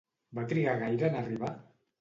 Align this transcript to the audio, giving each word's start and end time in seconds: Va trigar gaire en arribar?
Va 0.39 0.45
trigar 0.53 0.73
gaire 0.85 1.11
en 1.13 1.21
arribar? 1.23 1.55